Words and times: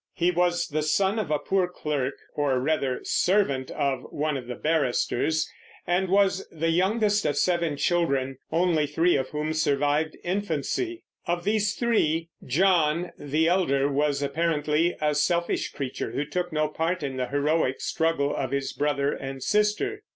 He 0.15 0.31
was 0.31 0.65
the 0.67 0.81
son 0.81 1.19
of 1.19 1.29
a 1.29 1.37
poor 1.37 1.67
clerk, 1.67 2.15
or 2.33 2.57
rather 2.59 3.01
servant, 3.03 3.69
of 3.69 4.01
one 4.09 4.35
of 4.35 4.47
the 4.47 4.55
barristers, 4.55 5.47
and 5.85 6.09
was 6.09 6.43
the 6.51 6.71
youngest 6.71 7.23
of 7.23 7.37
seven 7.37 7.77
children, 7.77 8.39
only 8.51 8.87
three 8.87 9.15
of 9.15 9.29
whom 9.29 9.53
survived 9.53 10.17
infancy. 10.23 11.03
Of 11.27 11.43
these 11.43 11.75
three, 11.75 12.29
John, 12.43 13.11
the 13.19 13.47
elder, 13.47 13.91
was 13.91 14.23
apparently 14.23 14.97
a 14.99 15.13
selfish 15.13 15.71
creature, 15.71 16.13
who 16.13 16.25
took 16.25 16.51
no 16.51 16.67
part 16.67 17.03
in 17.03 17.17
the 17.17 17.27
heroic 17.27 17.79
struggle 17.79 18.35
of 18.35 18.49
his 18.49 18.73
brother 18.73 19.11
and 19.11 19.43
sister. 19.43 20.01